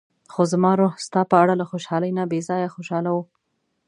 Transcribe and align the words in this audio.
خو 0.33 0.41
زما 0.51 0.71
روح 0.79 0.93
ستا 1.05 1.21
په 1.31 1.35
اړه 1.41 1.53
له 1.61 1.65
خوشحالۍ 1.71 2.11
نه 2.17 2.23
بې 2.31 2.39
ځايه 2.47 2.69
خوشاله 2.75 3.09
و. 3.13 3.17